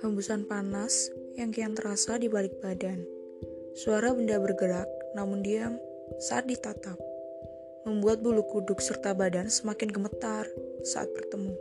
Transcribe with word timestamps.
Hembusan 0.00 0.48
panas 0.48 1.12
yang 1.36 1.52
kian 1.52 1.76
terasa 1.76 2.16
di 2.16 2.32
balik 2.32 2.56
badan. 2.64 3.04
Suara 3.76 4.16
benda 4.16 4.40
bergerak, 4.40 4.88
namun 5.12 5.44
diam 5.44 5.76
saat 6.16 6.48
ditatap. 6.48 6.96
Membuat 7.84 8.24
bulu 8.24 8.48
kuduk 8.48 8.80
serta 8.80 9.12
badan 9.12 9.52
semakin 9.52 9.92
gemetar 9.92 10.48
saat 10.80 11.12
bertemu. 11.12 11.52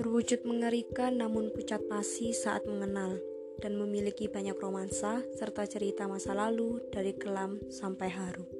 Berwujud 0.00 0.48
mengerikan 0.48 1.20
namun 1.20 1.52
pucat 1.52 1.84
pasi 1.92 2.32
saat 2.32 2.64
mengenal 2.64 3.20
dan 3.60 3.76
memiliki 3.76 4.32
banyak 4.32 4.56
romansa 4.56 5.20
serta 5.36 5.68
cerita 5.68 6.08
masa 6.08 6.32
lalu 6.32 6.80
dari 6.88 7.12
kelam 7.12 7.60
sampai 7.68 8.08
haru. 8.08 8.59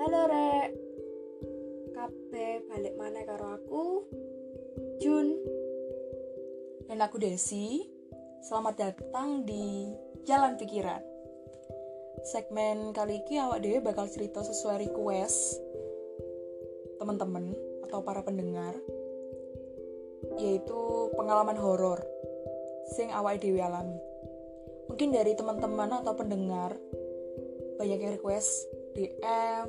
Halo 0.00 0.32
Rek, 0.32 0.72
kabeh 1.92 2.64
balik 2.72 2.96
mana 2.96 3.20
karo 3.28 3.52
aku? 3.52 3.84
Jun. 4.96 5.36
Dan 6.88 7.04
aku 7.04 7.20
Desi. 7.20 7.84
Selamat 8.40 8.80
datang 8.80 9.44
di 9.44 9.92
Jalan 10.24 10.56
Pikiran. 10.56 11.04
Segmen 12.24 12.96
kali 12.96 13.20
ini 13.28 13.44
awak 13.44 13.60
dewe 13.60 13.84
bakal 13.84 14.08
cerita 14.08 14.40
sesuai 14.40 14.88
request 14.88 15.60
teman-teman 16.96 17.52
atau 17.84 18.00
para 18.00 18.24
pendengar 18.24 18.72
yaitu 20.40 21.12
pengalaman 21.12 21.60
horor 21.60 22.00
sing 22.96 23.12
awak 23.12 23.36
dewe 23.36 23.60
alami. 23.60 24.00
Mungkin 24.88 25.12
dari 25.12 25.36
teman-teman 25.36 25.92
atau 25.92 26.16
pendengar 26.16 26.72
banyak 27.76 28.00
yang 28.00 28.16
request 28.16 28.79
DM 28.94 29.66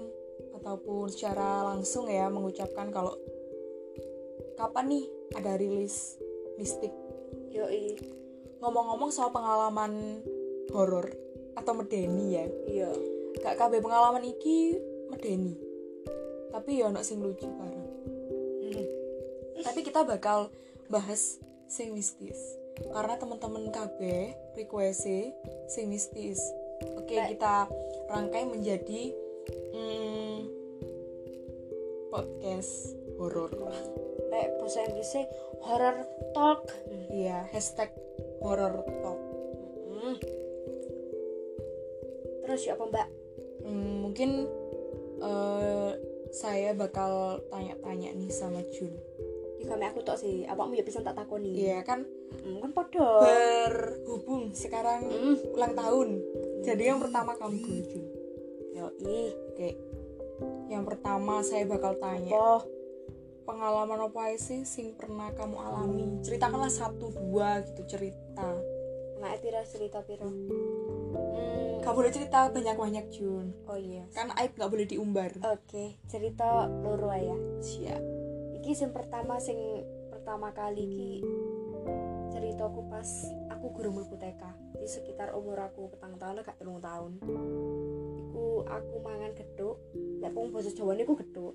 ataupun 0.61 1.09
secara 1.09 1.65
langsung 1.73 2.09
ya 2.09 2.27
mengucapkan 2.29 2.89
kalau 2.89 3.17
kapan 4.57 4.85
nih 4.97 5.05
ada 5.37 5.57
rilis 5.57 6.17
mistik 6.59 6.93
Yoi. 7.51 7.97
ngomong-ngomong 8.61 9.09
soal 9.09 9.33
pengalaman 9.33 10.21
horor 10.71 11.09
atau 11.57 11.73
medeni 11.75 12.37
ya 12.37 12.45
Iya. 12.69 12.89
gak 13.41 13.57
kabeh 13.57 13.81
pengalaman 13.81 14.23
iki 14.23 14.77
medeni 15.09 15.57
tapi 16.51 16.83
ya 16.83 16.91
ono 16.91 17.01
sing 17.01 17.23
lucu 17.23 17.47
bareng 17.47 17.91
tapi 19.61 19.79
kita 19.85 20.03
bakal 20.03 20.49
bahas 20.89 21.37
sing 21.69 21.93
mistis 21.93 22.37
karena 22.91 23.15
teman-teman 23.15 23.69
kabeh 23.69 24.33
request 24.57 25.07
sing 25.69 25.85
mistis 25.87 26.41
oke 26.97 27.13
Baik. 27.13 27.37
kita 27.37 27.69
rangkai 28.11 28.43
menjadi 28.43 29.15
mm, 29.71 30.37
podcast 32.11 32.91
horor 33.15 33.51
Lek 34.27 34.59
bahasa 34.59 34.83
Inggrisnya 34.83 35.23
horror 35.63 35.97
talk. 36.31 36.67
iya 37.07 37.47
hashtag 37.49 37.91
horror 38.39 38.83
talk 38.99 39.19
Hmm. 39.91 40.17
Terus 42.41 42.65
ya 42.65 42.73
apa 42.73 42.83
Mbak? 42.83 43.07
Hmm, 43.61 43.93
mungkin 44.01 44.49
eh, 45.21 45.91
saya 46.33 46.73
bakal 46.73 47.37
tanya-tanya 47.47 48.09
nih 48.11 48.33
sama 48.33 48.65
Jun. 48.67 48.89
Di 49.55 49.63
kami 49.63 49.85
aku 49.85 50.01
tok 50.01 50.17
sih, 50.17 50.41
awakmu 50.43 50.73
ya 50.73 50.81
bisa 50.81 50.99
tak 50.99 51.13
takoni. 51.13 51.53
Iya 51.53 51.85
kan 51.85 52.01
Hmm, 52.41 52.57
kan 52.57 52.71
podo. 52.73 53.21
berhubung 53.21 54.49
sekarang 54.51 55.05
Hmm. 55.05 55.37
ulang 55.53 55.77
tahun. 55.77 56.09
Jadi 56.65 56.81
yang 56.81 56.97
pertama 56.97 57.37
kamu 57.37 57.61
dulu 57.61 58.00
Oke. 59.01 59.69
Yang 60.69 60.83
pertama 60.87 61.43
saya 61.45 61.67
bakal 61.67 61.97
tanya 62.01 62.33
Oh, 62.33 62.61
pengalaman 63.45 64.07
apa 64.07 64.33
sih 64.37 64.63
sing 64.63 64.93
pernah 64.95 65.29
kamu 65.35 65.57
alami? 65.57 66.07
Ceritakanlah 66.23 66.71
satu 66.71 67.11
dua 67.13 67.61
gitu 67.65 67.85
cerita. 67.85 68.49
nggak 69.21 69.37
pira 69.37 69.61
cerita 69.61 70.01
pira. 70.01 70.25
Hmm. 70.25 71.77
Kamu 71.85 71.93
boleh 71.93 72.09
cerita 72.09 72.49
banyak-banyak 72.49 73.05
Jun. 73.13 73.53
Oh 73.69 73.77
iya. 73.77 74.09
Kan 74.17 74.33
aib 74.33 74.57
nggak 74.57 74.71
boleh 74.73 74.89
diumbar. 74.89 75.29
Oke, 75.45 76.01
cerita 76.09 76.65
loro 76.65 77.13
ya. 77.13 77.37
Siap. 77.61 78.01
Iki 78.57 78.71
sing 78.73 78.89
pertama 78.89 79.37
sing 79.37 79.57
pertama 80.09 80.49
kali 80.57 80.85
iki 80.89 81.11
ceritaku 82.33 82.81
pas 82.89 83.05
aku 83.53 83.73
guru 83.77 83.89
mlebu 83.93 84.15
TK 84.17 84.41
di 84.81 84.87
sekitar 84.89 85.37
umur 85.37 85.61
aku 85.61 85.93
petang 85.93 86.17
tahun 86.17 86.41
gak 86.41 86.57
telung 86.57 86.81
tahun. 86.81 87.21
Aku 88.67 89.01
mangan 89.01 89.31
geduk, 89.33 89.77
lek 90.21 90.33
wong 90.33 90.51
basa 90.53 90.73
Jawa 90.73 90.93
niku 90.93 91.17
geduk. 91.17 91.53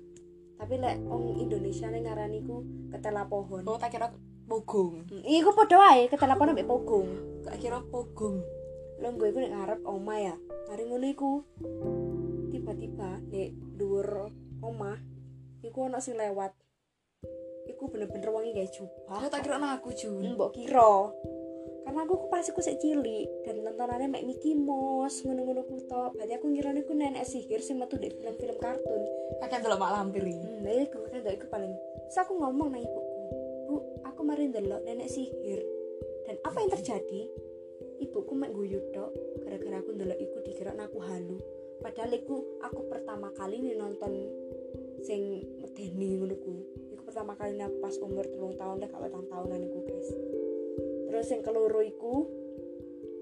Tapi 0.57 0.73
lek 0.81 0.97
wong 1.05 1.37
Indonesia 1.37 1.87
ning 1.93 2.09
ngarani 2.09 2.41
ku 2.43 2.65
ketela 2.89 3.29
pohon. 3.29 3.61
Oh 3.69 3.77
tak 3.77 3.93
kira 3.93 4.09
pogong. 4.47 5.05
Hmm, 5.05 5.21
Iku 5.21 5.53
padha 5.53 5.77
wae 5.77 6.09
ketela 6.09 6.33
pohon 6.35 6.57
ambek 6.57 6.67
pogong. 6.67 7.09
Tak 7.45 7.61
kira 7.61 7.79
pogong. 7.85 8.41
Longgo 8.97 9.23
iku 9.29 9.37
nek 9.43 9.53
ngarep 9.53 9.81
oma 9.85 10.15
ya. 10.17 10.35
Mari 10.67 10.83
ngono 10.89 11.05
iku 11.05 11.29
tiba-tiba 12.49 13.21
nek 13.29 13.49
dhuwur 13.77 14.33
omah 14.65 14.97
iku 15.61 15.85
ana 15.85 16.01
sing 16.01 16.17
lewat. 16.17 16.55
Iku 17.67 17.91
bener-bener 17.91 18.31
wangi 18.31 18.55
kayak 18.55 18.71
jubah. 18.73 19.19
Aku 19.21 19.27
tak 19.29 19.43
kira 19.45 19.59
aku 19.59 19.91
Jun. 19.93 20.33
mbok 20.33 20.55
kira 20.55 21.11
karena 21.87 22.03
aku 22.03 22.27
pas 22.27 22.43
aku 22.43 22.59
cilik 22.59 23.47
dan 23.47 23.63
tontonannya 23.63 24.11
mek 24.11 24.27
Mickey 24.27 24.51
Mouse 24.59 25.23
ngono-ngono 25.23 25.63
ku 25.63 25.79
tok. 25.87 26.19
Berarti 26.19 26.35
aku 26.35 26.51
ngira 26.51 26.75
niku 26.75 26.91
nenek 26.91 27.23
sihir 27.23 27.63
sing 27.63 27.79
metu 27.79 27.95
di 27.95 28.11
film-film 28.11 28.59
kartun. 28.59 29.07
Kakek 29.39 29.63
delok 29.63 29.79
mak 29.79 29.95
lampir 29.95 30.27
iki. 30.27 30.35
hmm, 30.35 30.67
nah 30.67 30.83
iku 30.83 30.99
kan 31.07 31.23
iku 31.23 31.47
paling. 31.47 31.71
Terus 32.11 32.19
aku 32.27 32.43
ngomong 32.43 32.75
nang 32.75 32.83
ibuku 32.83 33.15
bu 33.71 33.75
aku 34.03 34.19
mari 34.27 34.51
ndelok 34.51 34.83
nenek 34.83 35.07
sihir. 35.07 35.63
Dan 36.27 36.35
apa 36.43 36.57
yang 36.59 36.71
terjadi? 36.75 37.21
Ibuku 38.03 38.35
mek 38.35 38.51
guyu 38.51 38.83
tok 38.91 39.15
gara-gara 39.47 39.79
aku 39.79 39.95
ndelok 39.95 40.19
iku 40.19 40.37
dikira 40.43 40.75
aku 40.75 40.99
halu. 40.99 41.39
Padahal 41.79 42.11
iku 42.11 42.35
aku 42.67 42.83
pertama 42.91 43.31
kali 43.31 43.63
nih 43.63 43.79
nonton 43.79 44.11
sing 45.07 45.39
medeni 45.63 46.19
ngono 46.19 46.35
ku 46.35 46.51
iku 46.91 47.07
pertama 47.07 47.31
kali 47.39 47.55
aku 47.63 47.79
pas 47.79 47.95
umur 48.03 48.27
telung 48.27 48.59
tahun 48.59 48.83
deh 48.83 48.89
gak 48.91 49.07
petang 49.07 49.23
tahunan 49.31 49.61
iku 49.61 49.79
guys 49.87 50.09
terus 51.17 51.33
yang 51.33 51.41
keloro 51.41 51.81
iku 51.81 52.29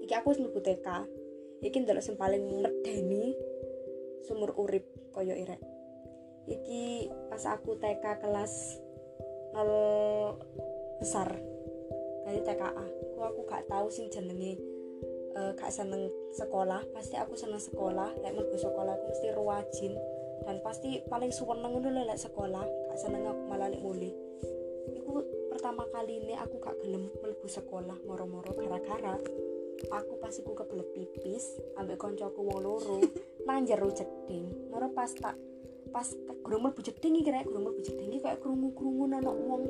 iki 0.04 0.12
aku 0.12 0.36
wis 0.36 0.40
mlebu 0.44 0.60
TK. 0.60 1.08
Iki 1.64 1.76
ndelok 1.80 2.04
sing 2.04 2.20
paling 2.20 2.44
medeni 2.60 3.32
sumur 4.20 4.52
urip 4.60 4.84
kaya 5.16 5.32
irek. 5.32 5.56
Iki 6.44 7.08
pas 7.32 7.40
aku 7.48 7.80
TK 7.80 8.20
kelas 8.20 8.76
0 9.56 11.00
besar 11.00 11.40
dari 12.28 12.44
TKA 12.44 12.84
aku 13.16 13.18
aku 13.24 13.40
gak 13.48 13.64
tahu 13.64 13.88
sing 13.88 14.12
jenenge 14.12 14.60
eh, 15.32 15.52
gak 15.56 15.72
seneng 15.72 16.12
sekolah. 16.36 16.84
Pasti 16.92 17.16
aku 17.16 17.32
seneng 17.32 17.64
sekolah 17.64 18.12
lek 18.20 18.36
mlebu 18.36 18.60
sekolah 18.60 18.92
aku 18.92 19.04
mesti 19.08 19.32
ruwajin 19.32 19.96
dan 20.44 20.60
pasti 20.60 21.00
paling 21.08 21.32
suweneng 21.32 21.72
ngono 21.80 22.04
lek 22.04 22.20
sekolah 22.20 22.92
gak 22.92 23.00
seneng 23.00 23.24
aku 23.24 23.40
malah 23.48 23.72
lek 23.72 23.80
mulih. 23.80 24.12
Iku 24.92 25.24
pertama 25.66 25.82
kali 25.90 26.22
ini 26.22 26.38
aku 26.38 26.62
gak 26.62 26.78
gelem 26.78 27.10
mlebu 27.26 27.50
sekolah 27.50 27.98
moro-moro 28.06 28.54
gara-gara 28.54 29.18
aku 29.90 30.14
pas 30.22 30.30
iku 30.30 30.54
kebelet 30.54 30.86
pipis 30.94 31.58
ambek 31.74 31.98
koncoku 31.98 32.38
wong 32.38 32.62
loro 32.62 33.02
nang 33.50 33.66
jero 33.66 33.90
jeding. 33.90 34.46
Moro 34.70 34.94
pas 34.94 35.10
tak 35.10 35.34
pas 35.90 36.06
gurung 36.46 36.70
mlebu 36.70 36.86
jeding 36.86 37.18
iki 37.18 37.34
rek 37.34 37.50
gurung 37.50 37.66
mlebu 37.66 37.82
jeding 37.82 38.14
iki 38.14 38.22
kayak 38.22 38.38
krungu-krungu 38.46 39.10
ana 39.10 39.26
wong 39.26 39.66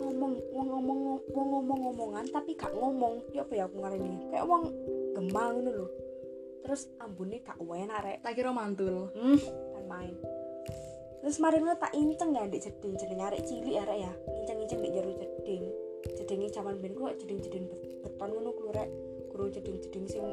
ngomong 0.00 0.40
wong 0.56 0.66
ngomong 0.72 1.00
wong 1.36 1.48
ngomong-ngomongan 1.52 2.24
tapi 2.32 2.56
gak 2.56 2.72
ngomong. 2.72 3.28
Ya 3.36 3.44
apa 3.44 3.52
ya 3.60 3.68
aku 3.68 3.84
ngarani? 3.84 4.32
Kayak 4.32 4.48
wong 4.48 4.72
gemang 5.20 5.52
ngono 5.60 5.70
lho. 5.84 5.86
Terus 6.64 6.88
ambune 7.04 7.44
gak 7.44 7.60
enak 7.60 8.00
rek. 8.08 8.18
Tak 8.24 8.32
kira 8.40 8.56
mantul. 8.56 9.12
hmm, 9.12 9.36
kan 9.68 9.84
main 9.84 10.16
terus 11.24 11.40
mari 11.40 11.56
ngono 11.56 11.72
tak 11.74 11.96
inceng 11.96 12.30
ya 12.30 12.44
di 12.44 12.60
jeding 12.60 12.92
jeding 12.94 13.16
arek 13.18 13.40
cilik 13.42 13.80
arek 13.80 13.96
ya 13.98 14.12
inceng-inceng 14.36 14.80
di 14.84 14.90
jero 14.92 15.10
jeding 15.10 15.62
jedingnya 16.14 16.50
zaman 16.52 16.76
ben 16.78 16.92
kok 16.92 17.16
jeding-jeding 17.16 17.64
bet- 17.64 17.96
beton 18.04 18.28
ngono 18.28 18.52
ku 18.52 18.68
rek 18.68 18.88
guru 19.32 19.48
jeding-jeding 19.48 20.04
sing 20.04 20.24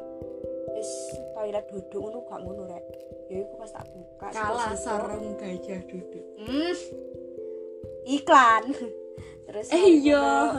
wis 0.70 0.90
toilet 1.32 1.64
duduk 1.66 1.96
ngono 1.96 2.18
gak 2.22 2.40
ngono 2.40 2.62
rek 2.68 2.84
ya 3.26 3.40
iku 3.40 3.54
pas 3.56 3.72
tak 3.72 3.88
buka 3.88 4.28
Kalah 4.28 4.76
sarung 4.76 5.32
gajah 5.34 5.80
duduk. 5.88 6.24
Hmm. 6.36 6.76
iklan 8.04 8.64
terus 9.48 9.66
Eh 9.72 10.04
iya. 10.04 10.52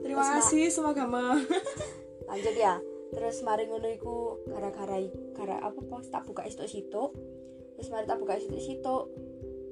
Terima 0.00 0.22
kasih 0.38 0.70
semoga 0.70 1.04
ma. 1.04 1.34
lanjut 2.30 2.54
ya 2.54 2.78
terus 3.10 3.42
mari 3.42 3.66
ngono 3.66 3.90
iku 3.90 4.38
gara-gara 4.46 5.02
gara 5.34 5.58
apa 5.58 5.82
pas 5.82 6.06
tak 6.06 6.22
buka 6.22 6.46
situ 6.46 6.62
situ 6.70 7.02
terus 7.80 7.88
mari 7.88 8.04
tak 8.04 8.20
buka 8.20 8.36
situ 8.36 8.60
situ 8.60 8.96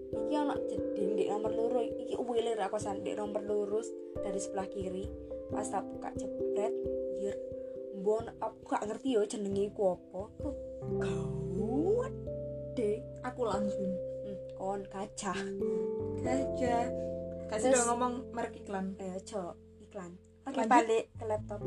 iki 0.08 0.34
ana 0.40 0.56
jeding 0.64 1.12
di 1.12 1.28
nomor 1.28 1.52
loro 1.52 1.84
iki 1.84 2.16
wilir 2.16 2.56
aku 2.56 2.80
san 2.80 3.04
di 3.04 3.12
nomor 3.12 3.44
lurus 3.44 3.92
dari 4.16 4.40
sebelah 4.40 4.64
kiri 4.72 5.04
pas 5.52 5.68
tak 5.68 5.84
buka 5.84 6.08
jebret 6.16 6.72
jir 7.20 7.36
Mbon 7.98 8.30
aku 8.38 8.62
gak 8.70 8.86
ngerti 8.86 9.18
yo 9.18 9.26
jenenge 9.26 9.74
iku 9.74 9.98
apa. 9.98 10.22
Kok 10.38 10.54
gawat 11.02 12.14
deh. 12.78 13.02
aku 13.26 13.42
langsung 13.42 13.90
Hmm, 14.22 14.38
kon 14.54 14.80
gajah. 14.86 15.34
gajah 16.22 16.86
kasih 17.50 17.74
udah 17.74 17.84
ngomong 17.90 18.14
merek 18.30 18.54
iklan 18.62 18.94
Eh, 19.02 19.18
cok 19.24 19.82
iklan. 19.82 20.14
Oke, 20.46 20.62
Lanjut. 20.62 20.70
balik 20.70 21.04
ke 21.16 21.24
laptop. 21.26 21.60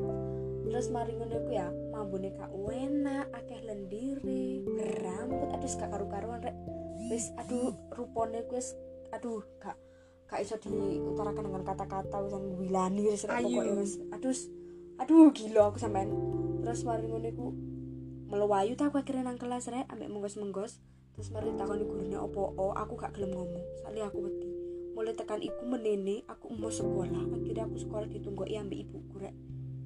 Terus 0.71 0.87
mari 0.87 1.11
ngono 1.19 1.37
ya, 1.51 1.67
mambune 1.91 2.31
gak 2.31 2.49
enak, 2.53 3.27
akeh 3.35 3.59
lendire, 3.65 4.63
berambut, 4.63 5.10
aduh 5.61 5.77
gak 5.77 5.89
karu-karuan 5.93 6.41
rek. 6.41 6.57
Wis 7.13 7.29
aduh 7.37 7.77
rupane 7.93 8.41
ku 8.49 8.57
wis 8.57 8.73
aduh 9.13 9.45
gak 9.61 9.77
gak 10.25 10.41
iso 10.41 10.57
diutarakan 10.57 11.53
dengan 11.53 11.61
kata-kata 11.61 12.17
wis 12.25 12.33
ngwilani 12.33 13.01
wis 13.13 13.29
pokoke 13.29 13.71
wis. 13.77 14.01
Aduh 14.09 14.33
aduh 14.97 15.29
gila 15.29 15.69
aku 15.69 15.77
sampean. 15.77 16.09
Terus 16.65 16.81
mari 16.81 17.05
ngono 17.05 17.27
iku 17.29 17.47
melewayu 18.33 18.73
tak 18.73 18.89
aku 18.89 19.05
akhirnya 19.05 19.29
nang 19.29 19.37
kelas 19.37 19.69
rek 19.69 19.85
ambek 19.93 20.09
menggos-menggos. 20.09 20.81
Terus 21.13 21.29
mari 21.29 21.53
takoni 21.53 21.85
gurune 21.85 22.17
opo 22.17 22.57
o 22.57 22.73
aku 22.73 22.97
gak 22.97 23.13
gelem 23.13 23.37
ngomong. 23.37 23.65
Soalnya 23.85 24.09
aku 24.09 24.25
wedi. 24.25 24.49
Mulai 24.97 25.13
tekan 25.13 25.45
iku 25.45 25.61
menene 25.69 26.25
aku 26.25 26.49
mau 26.57 26.73
sekolah. 26.73 27.37
Akhirnya 27.37 27.69
aku 27.69 27.77
sekolah 27.77 28.09
ditunggu 28.09 28.49
ambek 28.49 28.89
ibuku 28.89 29.15
rek. 29.21 29.35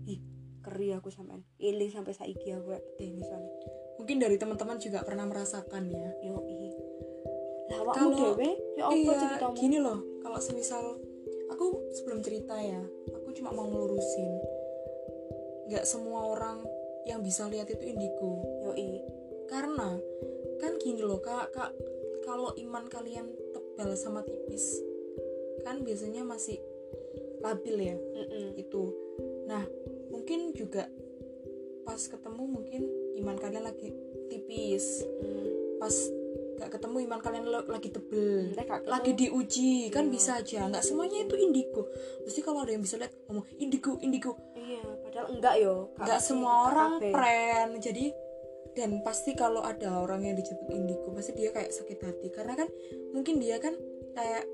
Ih 0.07 0.23
keri 0.63 0.95
aku 0.95 1.11
sampean. 1.11 1.43
Iling 1.59 1.91
sampai 1.91 2.15
saiki 2.15 2.55
aku 2.55 2.79
rek 2.79 2.83
pedeni 2.95 3.19
soalnya 3.27 3.74
mungkin 4.05 4.21
dari 4.21 4.37
teman-teman 4.37 4.77
juga 4.77 5.01
pernah 5.01 5.25
merasakan 5.25 5.89
ya. 5.89 6.13
Yo 6.21 6.37
ih 6.45 6.77
lah 7.65 7.81
awakmu 7.81 8.13
Kalau- 8.13 8.37
ya 8.77 8.83
apa 8.85 8.93
iya 8.93 9.17
ceritamu? 9.17 9.57
gini 9.57 9.77
loh. 9.81 9.97
Kalau 10.21 10.37
semisal 10.37 11.01
aku 11.49 11.89
sebelum 11.89 12.21
cerita 12.21 12.53
ya 12.53 12.85
aku 13.09 13.33
cuma 13.33 13.49
mau 13.49 13.65
ngelurusin. 13.65 14.29
Nggak 15.73 15.89
semua 15.89 16.21
orang 16.37 16.61
yang 17.09 17.25
bisa 17.25 17.49
lihat 17.49 17.65
itu 17.65 17.81
indigo. 17.81 18.45
Yo 18.61 18.77
ih 18.77 19.01
karena 19.49 19.97
kan 20.61 20.77
gini 20.77 21.01
loh 21.01 21.17
kak 21.17 21.49
kak 21.49 21.73
kalau 22.21 22.53
iman 22.61 22.85
kalian 22.85 23.25
tebal 23.57 23.89
sama 23.97 24.21
tipis 24.21 24.85
kan 25.65 25.81
biasanya 25.81 26.21
masih 26.21 26.61
labil 27.41 27.89
ya 27.89 27.97
mm 27.97 28.53
itu 28.53 28.83
nah 29.49 29.65
mungkin 30.13 30.53
juga 30.53 30.89
pas 31.85 32.01
ketemu 32.01 32.43
mungkin 32.45 33.04
iman 33.17 33.35
kalian 33.37 33.63
lagi 33.63 33.89
tipis. 34.27 35.03
Pas 35.79 35.95
gak 36.55 36.71
ketemu 36.71 37.03
iman 37.11 37.19
kalian 37.19 37.45
lagi 37.67 37.91
tebel 37.91 38.55
lagi 38.87 39.11
diuji 39.11 39.91
kan 39.91 40.07
Iya. 40.07 40.11
bisa 40.15 40.31
aja. 40.39 40.71
Nggak 40.71 40.83
semuanya 40.87 41.27
itu 41.27 41.35
indigo. 41.35 41.91
Mesti 42.23 42.39
kalau 42.39 42.63
ada 42.63 42.71
yang 42.71 42.79
bisa 42.79 42.95
lihat 42.95 43.11
ngomong 43.27 43.43
indigo 43.59 43.99
indigo. 43.99 44.39
Iya 44.55 44.81
padahal 45.03 45.27
enggak 45.35 45.55
yo. 45.59 45.75
Gak 45.99 46.03
nggak 46.07 46.19
semua 46.23 46.71
orang 46.71 46.91
pren 47.03 47.69
jadi 47.83 48.15
dan 48.75 48.99
pasti 49.03 49.35
kalau 49.35 49.63
ada 49.63 49.99
orang 49.99 50.23
yang 50.23 50.35
disebut 50.35 50.67
indigo 50.71 51.11
pasti 51.11 51.35
dia 51.35 51.51
kayak 51.51 51.75
sakit 51.75 51.99
hati. 51.99 52.27
Karena 52.31 52.55
kan 52.55 52.67
mungkin 53.11 53.39
dia 53.43 53.59
kan 53.59 53.75
kayak 54.15 54.47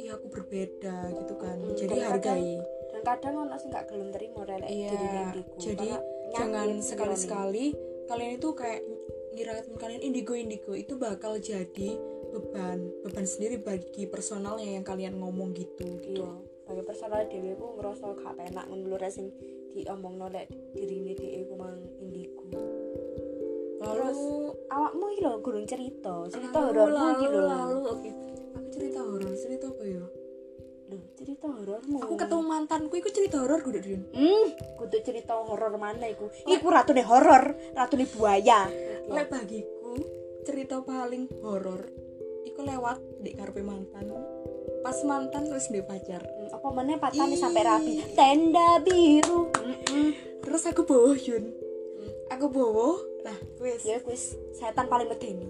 iya 0.00 0.16
aku 0.16 0.32
berbeda 0.32 1.12
gitu 1.14 1.34
kan. 1.36 1.56
Mm, 1.60 1.76
jadi 1.76 1.92
dan 2.00 2.08
hargai. 2.16 2.52
dan 2.92 3.00
kadang 3.04 3.34
ono 3.44 3.56
sing 3.60 3.68
gak 3.72 3.92
gelem 3.92 4.08
terima 4.08 4.40
rek 4.48 4.68
Iya, 4.68 4.92
indigo. 5.28 5.52
Jadi 5.60 5.88
jangan 6.32 6.68
nyakit 6.68 6.84
sekali-sekali 6.84 7.66
kalian 8.10 8.38
itu 8.38 8.48
kayak 8.54 8.80
ngira 9.32 9.64
teman 9.64 9.78
kalian 9.80 10.02
indigo 10.04 10.36
indigo 10.36 10.72
itu 10.76 10.98
bakal 11.00 11.40
jadi 11.40 11.96
beban 12.32 12.88
beban 13.04 13.26
sendiri 13.28 13.60
bagi 13.60 14.08
personalnya 14.08 14.64
yang 14.64 14.84
kalian 14.84 15.16
ngomong 15.20 15.52
gitu 15.56 15.88
iya 16.04 16.32
bagi 16.72 16.82
personal 16.88 17.26
dhewe 17.28 17.52
ku 17.58 17.76
ngerasa 17.76 18.06
gak 18.16 18.66
ngono 18.70 18.84
lho 18.88 18.96
rek 18.96 19.12
sing 19.12 19.28
diomongno 19.76 20.32
lek 20.32 20.46
dirine 20.72 21.12
dhewe 21.12 21.44
ku 21.44 21.54
mang 21.60 21.80
indigo. 22.00 22.44
Lalu 23.82 24.54
awakmu 24.70 25.04
iki 25.12 25.20
lho 25.20 25.32
gurung 25.42 25.66
cerita 25.66 26.24
cerita 26.30 26.58
horormu 26.64 27.06
iki 27.18 27.26
lalu, 27.28 27.34
lho 27.34 27.42
lalu 27.44 27.78
oke. 27.92 28.10
Aku 28.56 28.68
cerita 28.72 29.00
horor 29.04 29.34
cerita 29.36 29.66
apa 29.68 29.84
ya 29.84 30.04
cerita 31.16 31.46
horormu. 31.48 32.02
Aku 32.02 32.14
ketemu 32.18 32.42
mantanku 32.44 32.94
itu 32.98 33.08
cerita 33.12 33.40
horor 33.40 33.60
gue 33.62 33.80
Dun 33.80 34.02
hmm 34.12 34.46
kudu 34.78 34.98
cerita 35.04 35.38
horor 35.38 35.72
mana 35.78 36.06
iku? 36.10 36.28
Iku 36.44 36.66
ratune 36.68 37.02
horor 37.06 37.54
ratune 37.76 38.04
buaya. 38.10 38.66
Lek 39.08 39.28
bagiku 39.30 39.94
cerita 40.42 40.82
paling 40.82 41.30
horor 41.40 41.86
iku 42.44 42.60
lewat 42.66 42.98
di 43.22 43.32
ngarepe 43.36 43.62
mantan. 43.62 44.10
Pas 44.82 44.98
mantan 45.06 45.46
terus 45.46 45.70
dia 45.70 45.86
pacar. 45.86 46.26
Hmm, 46.26 46.50
apa 46.50 46.68
meneh 46.74 46.98
patane 46.98 47.34
Ih. 47.34 47.40
sampai 47.40 47.62
rapi? 47.62 47.94
Tenda 48.18 48.82
biru. 48.82 49.50
Mm-mm. 49.62 50.08
terus 50.42 50.66
aku 50.66 50.82
bawa 50.82 51.14
Yun 51.14 51.62
aku 52.32 52.48
bawa 52.48 52.96
nah 53.22 53.36
wes 53.60 53.84
ya 53.84 54.00
kuis 54.00 54.34
setan 54.56 54.88
paling 54.88 55.06
medeni. 55.06 55.46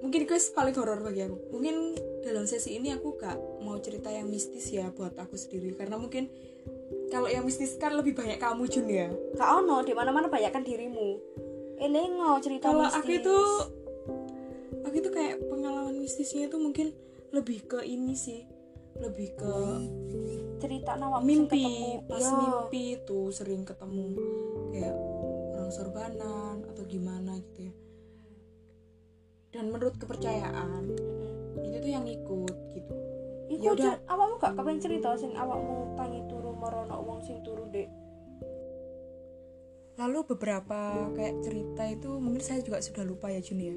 Mungkin 0.00 0.24
itu 0.24 0.32
paling 0.56 0.72
horor 0.72 1.04
bagi 1.04 1.28
aku. 1.28 1.36
Mungkin 1.52 1.76
dalam 2.24 2.48
sesi 2.48 2.80
ini 2.80 2.88
aku 2.96 3.20
gak 3.20 3.36
mau 3.60 3.76
cerita 3.78 4.08
yang 4.08 4.26
mistis 4.26 4.72
ya 4.72 4.88
buat 4.90 5.14
aku 5.16 5.36
sendiri. 5.36 5.76
Karena 5.76 6.00
mungkin 6.00 6.28
kalau 7.12 7.28
yang 7.28 7.44
mistis 7.44 7.76
kan 7.76 7.94
lebih 7.94 8.16
banyak 8.16 8.40
kamu 8.40 8.66
Jun 8.66 8.88
ya? 8.88 9.08
Gak 9.36 9.50
ono 9.62 9.84
di 9.84 9.92
mana 9.92 10.10
mana 10.10 10.26
bayangkan 10.26 10.64
dirimu 10.64 11.08
elengo 11.80 12.36
cerita 12.44 12.68
kalau 12.68 12.84
mistis. 12.84 13.00
aku 13.00 13.10
itu 13.16 13.36
aku 14.84 14.94
itu 15.00 15.10
kayak 15.10 15.36
pengalaman 15.48 15.96
mistisnya 15.96 16.48
itu 16.48 16.56
mungkin 16.60 16.92
lebih 17.32 17.64
ke 17.64 17.80
ini 17.84 18.12
sih. 18.16 18.44
Lebih 19.00 19.28
ke 19.38 19.54
cerita 20.60 20.92
nawak 21.00 21.24
mimpi 21.24 21.96
pas 22.04 22.20
Iya. 22.20 22.36
mimpi 22.36 22.82
itu 23.00 23.32
sering 23.32 23.64
ketemu 23.64 24.12
kayak 24.74 24.92
orang 25.56 25.72
sorbanan 25.72 26.56
atau 26.68 26.82
gimana 26.84 27.40
gitu 27.40 27.70
ya. 27.70 27.74
Dan 29.50 29.72
menurut 29.72 29.96
kepercayaan 29.96 30.84
itu 31.64 31.76
tuh 31.80 31.90
yang 31.90 32.06
ikut 32.06 32.56
gitu 32.76 32.94
Iku 33.50 33.74
Ya 33.74 33.98
awakmu 34.06 34.38
gak 34.38 34.54
kepengen 34.54 34.78
cerita 34.78 35.10
sing 35.18 35.34
awakmu 35.34 35.98
tangi 35.98 36.22
turu 36.30 36.54
marono 36.54 37.02
wong 37.02 37.18
sing 37.26 37.42
turu 37.42 37.66
dek? 37.74 37.90
Lalu 39.98 40.18
beberapa 40.22 41.10
kayak 41.18 41.42
cerita 41.42 41.82
itu 41.90 42.10
mungkin 42.22 42.38
saya 42.38 42.62
juga 42.62 42.78
sudah 42.78 43.02
lupa 43.02 43.26
ya 43.26 43.42
Jun 43.42 43.58
ya. 43.58 43.76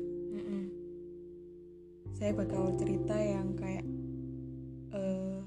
Saya 2.14 2.32
bakal 2.38 2.78
cerita 2.78 3.18
yang 3.18 3.58
kayak 3.58 3.84
eh, 4.94 5.42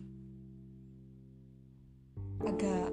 agak 2.42 2.90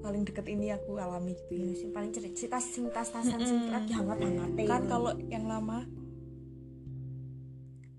paling 0.00 0.24
deket 0.24 0.46
ini 0.48 0.72
aku 0.72 0.96
alami 0.96 1.36
gitu 1.44 1.60
ya. 1.60 1.76
Sing 1.76 1.92
paling 1.92 2.10
cerita 2.10 2.56
sing 2.56 2.88
tas-tasan 2.88 3.38
sing 3.44 3.68
lagi 3.68 3.92
hangat-hangat 3.92 4.48
kan 4.64 4.82
kalau 4.88 5.12
yang 5.28 5.44
lama 5.44 5.84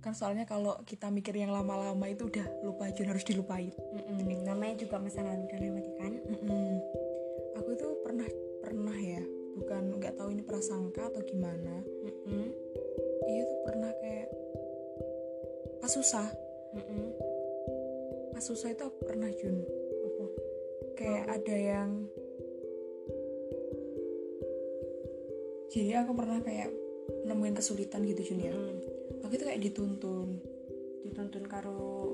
kan 0.06 0.14
soalnya 0.14 0.46
kalau 0.46 0.78
kita 0.86 1.10
mikir 1.10 1.34
yang 1.34 1.50
lama-lama 1.50 2.06
itu 2.06 2.30
udah 2.30 2.46
lupa 2.62 2.94
Jun 2.94 3.10
harus 3.10 3.26
dilupain. 3.26 3.74
Namanya 4.46 4.86
juga 4.86 5.02
masa 5.02 5.26
lalu 5.26 5.50
udah 5.50 5.60
lewat 5.66 5.86
kan? 5.98 6.14
Mm-mm. 6.30 6.78
aku 7.58 7.74
itu 7.74 7.88
pernah 8.06 8.30
pernah 8.62 8.94
ya 8.94 9.24
bukan 9.58 9.98
nggak 9.98 10.14
tahu 10.14 10.30
ini 10.30 10.46
prasangka 10.46 11.10
atau 11.10 11.26
gimana. 11.26 11.82
Iya 13.26 13.44
tuh 13.50 13.60
pernah 13.66 13.90
kayak 13.98 14.30
pas 15.82 15.90
susah. 15.90 16.30
Pas 18.30 18.44
susah 18.46 18.78
itu 18.78 18.86
aku 18.86 19.00
pernah 19.10 19.34
Jun. 19.42 19.58
Kayak 20.94 21.26
ada 21.34 21.56
yang 21.58 21.90
jadi 25.74 26.06
aku 26.06 26.14
pernah 26.14 26.40
kayak 26.46 26.70
nemuin 27.26 27.58
kesulitan 27.58 28.06
gitu 28.06 28.22
Jun 28.22 28.46
ya. 28.46 28.54
Aku 28.54 28.95
itu 29.32 29.44
kayak 29.44 29.62
dituntun 29.62 30.38
dituntun 31.02 31.44
karo 31.46 32.14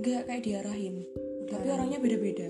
nggak 0.00 0.28
kayak 0.28 0.42
diarahin 0.42 1.04
tapi 1.46 1.66
orangnya 1.68 1.96
beda-beda 1.96 2.48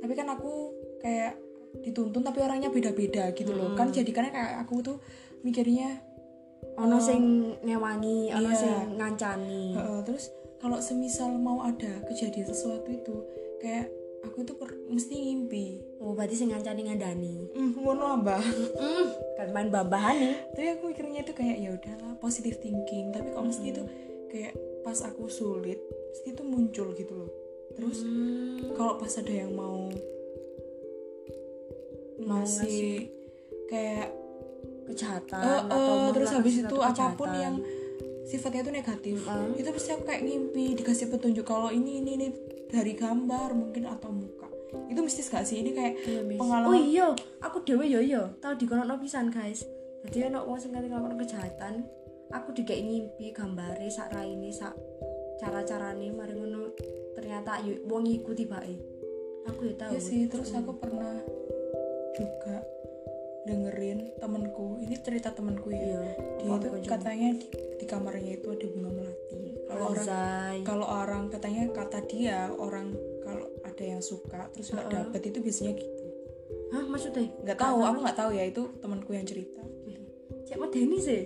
tapi 0.00 0.12
kan 0.12 0.28
aku 0.30 0.52
kayak 0.98 1.36
dituntun 1.80 2.20
tapi 2.20 2.40
orangnya 2.40 2.68
beda-beda 2.68 3.30
gitu 3.32 3.52
loh 3.52 3.72
Mm. 3.72 3.78
kan 3.78 3.88
jadikannya 3.88 4.32
kayak 4.32 4.52
aku 4.64 4.82
tuh 4.82 4.96
mikirnya 5.40 6.02
ono 6.76 6.96
Oh. 6.96 7.02
sing 7.02 7.22
ngewangi 7.62 8.32
ono 8.32 8.48
Iya. 8.50 8.58
sing 8.58 8.72
ngancani 8.96 9.64
Heeh, 9.76 9.98
terus 10.02 10.28
kalau 10.58 10.76
semisal 10.78 11.32
mau 11.32 11.62
ada 11.62 12.04
kejadian 12.04 12.48
sesuatu 12.48 12.88
itu 12.88 13.16
kayak 13.58 13.88
aku 14.20 14.38
tuh 14.42 14.54
per- 14.54 14.76
mesti 14.86 15.14
ngimpi. 15.16 15.66
Oh 15.98 16.12
berarti 16.12 16.34
sing 16.34 16.52
ngancani 16.52 16.82
ngandani. 16.86 17.36
Hmm, 17.52 17.72
ngono 17.74 18.20
mbak 18.20 18.40
kan 19.36 19.48
main 19.50 19.68
bambahan 19.68 20.16
nih 20.16 20.34
tapi 20.52 20.66
aku 20.70 20.82
mikirnya 20.90 21.20
itu 21.24 21.32
kayak 21.32 21.56
ya 21.56 21.70
udahlah 21.72 22.12
positive 22.18 22.60
thinking. 22.60 23.10
Tapi 23.10 23.30
kok 23.30 23.44
mesti 23.44 23.66
itu 23.70 23.82
kayak 24.28 24.52
pas 24.80 24.98
aku 25.02 25.26
sulit 25.26 25.80
mesti 26.12 26.28
itu 26.30 26.42
muncul 26.42 26.92
gitu 26.94 27.12
loh. 27.14 27.30
Terus 27.72 28.02
kalau 28.74 28.96
pas 28.96 29.12
ada 29.14 29.32
yang 29.32 29.52
mau 29.52 29.88
Mau 32.20 32.44
ngasih 32.44 33.08
kayak 33.66 34.12
kejahatan 34.84 35.40
eh, 35.40 35.60
atau 35.72 35.96
eh, 35.96 36.12
terus 36.12 36.30
habis 36.34 36.54
itu 36.60 36.76
apa 36.82 37.14
pun 37.16 37.30
kejahatan. 37.30 37.40
yang 37.40 37.54
sifatnya 38.26 38.60
itu 38.62 38.72
negatif 38.74 39.16
Mm. 39.24 39.56
itu 39.56 39.68
pasti 39.70 39.90
aku 39.90 40.04
kayak 40.04 40.22
ngimpi 40.22 40.64
dikasih 40.76 41.06
petunjuk 41.08 41.46
kalau 41.46 41.70
ini 41.70 42.02
ini 42.02 42.10
ini 42.18 42.28
dari 42.70 42.94
gambar 42.94 43.50
mungkin 43.52 43.90
atau 43.90 44.14
muka 44.14 44.46
itu 44.86 45.00
mistis 45.02 45.26
gak 45.26 45.46
sih 45.46 45.62
ini 45.62 45.74
kayak 45.74 45.94
Iya, 46.06 46.20
pengalaman 46.38 46.70
Oh 46.70 46.78
iya, 46.78 47.06
aku 47.42 47.66
dhewe 47.66 47.90
yo 47.90 47.98
yo 47.98 48.38
tau 48.38 48.54
dikono 48.54 48.86
pisan 49.02 49.30
guys. 49.30 49.66
Jadi 50.06 50.32
ono 50.32 50.46
wong 50.48 50.56
sing 50.56 50.72
kate 50.72 50.88
nglakoni 50.88 51.16
kejahatan, 51.20 51.84
aku 52.32 52.56
dikei 52.56 52.80
ngimpi 52.80 53.34
gambare 53.36 53.90
sak 53.92 54.14
raine 54.16 54.48
sak 54.48 54.72
cara-carane 55.42 56.08
mari 56.14 56.32
ngono 56.38 56.72
ternyata 57.12 57.60
yo 57.66 57.82
wong 57.84 58.08
iku 58.08 58.32
tibake. 58.32 58.78
Aku 59.48 59.66
ya 59.66 59.74
tahu. 59.76 59.90
Iya 59.96 60.00
sih, 60.00 60.20
terus 60.30 60.54
aku 60.54 60.78
pernah 60.78 61.20
juga 62.16 62.62
dengerin 63.48 64.20
temenku, 64.20 64.76
ini 64.84 64.94
cerita 65.00 65.32
temenku 65.32 65.72
ya. 65.72 65.80
iya. 65.80 66.00
Dia 66.38 66.56
itu 66.60 66.68
katanya 66.84 67.28
di, 67.34 67.46
di 67.80 67.84
kamarnya 67.88 68.36
itu 68.36 68.46
ada 68.52 68.66
bunga. 68.68 68.89
Kalau 69.80 69.96
orang 69.96 70.54
kalau 70.62 70.86
orang 70.86 71.22
katanya 71.32 71.64
kata 71.72 71.98
dia 72.04 72.38
orang 72.52 72.92
kalau 73.24 73.48
ada 73.64 73.84
yang 73.84 74.04
suka 74.04 74.52
terus 74.52 74.68
nggak 74.76 74.92
dapet 74.92 75.20
itu 75.32 75.38
biasanya 75.40 75.72
gitu. 75.80 76.04
Hah, 76.70 76.84
maksudnya? 76.86 77.26
Nggak 77.42 77.58
tahu, 77.58 77.78
aku 77.82 77.98
nggak 78.04 78.18
tahu 78.18 78.30
ya 78.30 78.44
itu 78.46 78.62
temanku 78.78 79.10
yang 79.10 79.26
cerita. 79.26 79.62
Cek 80.46 80.58
medeni 80.58 80.98
sih. 81.02 81.22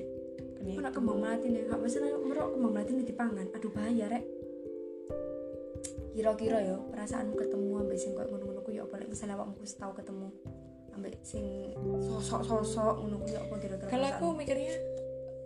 Kan 0.57 0.65
Aku 0.65 0.81
ya. 0.81 0.85
nak 0.89 0.95
kembang 0.97 1.19
melati 1.21 1.47
nih, 1.53 1.69
gak 1.69 1.81
mesti 1.81 1.99
merok 2.01 2.57
kembang 2.57 2.73
melati 2.73 2.91
nih 2.97 3.07
dipangan. 3.09 3.47
Aduh 3.53 3.71
bahaya 3.73 4.05
rek. 4.09 4.25
Kira-kira 6.15 6.59
yo 6.63 6.89
perasaanmu 6.89 7.35
ketemu 7.37 7.73
ambek 7.85 7.99
sing 7.99 8.15
koyo 8.15 8.31
ngono-ngono 8.31 8.61
ku 8.63 8.71
yo 8.71 8.87
apa 8.87 9.03
lek 9.03 9.11
misalnya 9.11 9.35
awakmu 9.35 9.59
wis 9.61 9.75
tau 9.75 9.91
ketemu 9.93 10.31
ambek 10.95 11.19
sing 11.27 11.75
sosok-sosok 11.83 13.03
ngono 13.03 13.17
ku 13.19 13.27
yo 13.29 13.39
apa 13.43 13.55
kira-kira. 13.59 13.91
Kalau 13.91 14.07
aku 14.15 14.27
mikirnya 14.39 14.75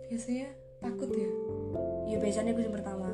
biasanya 0.07 0.47
takut 0.79 1.09
ya. 1.11 1.31
Ya 2.09 2.17
biasanya 2.17 2.51
aku 2.51 2.61
yang 2.61 2.73
pertama. 2.73 3.09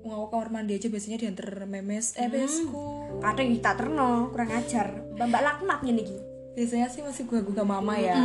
Aku 0.00 0.32
kamar 0.32 0.48
mandi 0.48 0.72
aja 0.72 0.88
biasanya 0.88 1.20
diantar 1.20 1.68
memes 1.68 2.16
eh 2.16 2.26
besku. 2.26 3.04
Kadang 3.20 3.52
tak 3.60 3.74
terno, 3.76 4.32
kurang 4.32 4.50
ajar. 4.50 4.88
Mbak 5.12 5.28
laknat 5.38 5.80
ngene 5.84 6.00
iki. 6.00 6.16
Biasanya 6.56 6.88
sih 6.88 7.04
masih 7.04 7.28
gua 7.28 7.44
gua 7.44 7.62
mama 7.62 7.92
ya. 7.94 8.16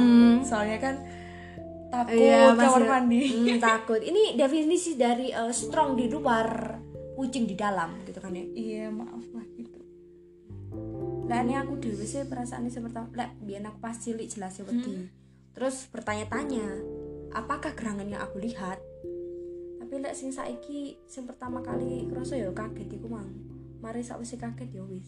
Soalnya 0.42 0.80
kan 0.80 0.96
takut 1.92 2.16
Iya, 2.16 2.56
kamar 2.56 2.64
masih- 2.80 2.88
mandi. 2.88 3.22
Hmm, 3.28 3.60
takut. 3.68 4.00
Ini 4.00 4.34
definisi 4.34 4.96
dari 4.96 5.30
eh, 5.30 5.52
strong 5.52 5.94
di 5.94 6.08
luar, 6.08 6.80
kucing 7.14 7.44
di 7.44 7.54
dalam 7.54 8.00
gitu 8.08 8.18
kan 8.18 8.32
ya. 8.32 8.46
Iya, 8.48 8.86
maaf 8.88 9.28
lah 9.30 9.46
gitu. 9.54 9.80
Lah 11.28 11.40
ini 11.42 11.54
aku 11.54 11.78
dhewe 11.78 12.04
sih 12.04 12.24
perasaan 12.24 12.68
seperti 12.68 13.00
lek 13.12 13.32
biyen 13.40 13.68
aku 13.68 13.78
pas 13.78 13.96
cilik 13.96 14.26
jelas 14.26 14.56
ya 14.56 14.64
wedi. 14.64 15.04
Terus 15.52 15.86
bertanya-tanya, 15.88 16.66
apakah 17.32 17.76
gerangan 17.76 18.08
yang 18.08 18.22
aku 18.22 18.40
lihat? 18.40 18.80
Tapi 19.94 20.10
lek 20.10 20.18
sing 20.18 20.34
saiki 20.34 20.98
sing 21.06 21.30
pertama 21.30 21.62
kali 21.62 22.10
kerasa 22.10 22.34
ya 22.34 22.50
kaget 22.50 22.98
iku 22.98 23.14
mang. 23.14 23.30
Mari 23.78 24.02
sakwise 24.02 24.42
kaget 24.42 24.74
ya 24.74 24.82
wis. 24.90 25.06